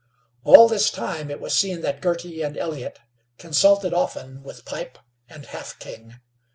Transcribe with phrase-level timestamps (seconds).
[0.43, 2.97] All this time it was seen that Girty and Elliott
[3.37, 4.97] consulted often with Pipe
[5.29, 6.15] and Half King.